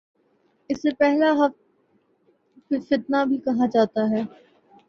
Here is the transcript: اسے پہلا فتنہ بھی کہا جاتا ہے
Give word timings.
اسے 0.69 0.89
پہلا 0.99 1.29
فتنہ 2.71 3.23
بھی 3.29 3.37
کہا 3.45 3.65
جاتا 3.73 4.09
ہے 4.11 4.21